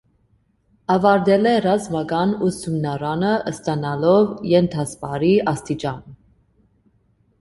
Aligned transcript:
Ավարտել 0.93 1.49
է 1.49 1.51
ռազմական 1.65 2.33
ուսումնարանը 2.49 3.35
ստանալով 3.53 4.33
ենթասպայի 4.55 5.33
աստիճան։ 5.53 6.01